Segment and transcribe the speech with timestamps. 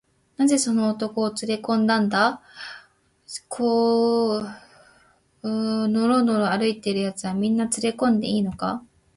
[0.37, 2.41] 「なぜその男をつれこんだんだ？
[3.49, 4.47] 小路
[5.43, 8.83] をのろのろ歩いているやつは、みんなつれこんでいいのか？」